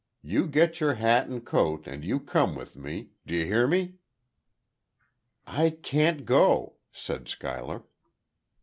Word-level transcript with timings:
You 0.23 0.47
get 0.47 0.79
your 0.79 0.95
hat 0.95 1.27
and 1.27 1.45
coat 1.45 1.85
and 1.85 2.03
you 2.03 2.19
come 2.19 2.55
with 2.55 2.75
me. 2.75 3.11
D'ye 3.27 3.43
hear 3.45 3.67
me?" 3.67 3.97
"I 5.45 5.69
can't 5.83 6.25
go," 6.25 6.77
said 6.91 7.27
Schuyler. 7.29 7.83